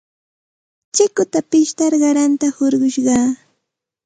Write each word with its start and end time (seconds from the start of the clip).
Chikuta 0.95 1.39
pishtar 1.49 1.93
qaranta 2.01 2.47
hurqushqaa. 2.55 3.27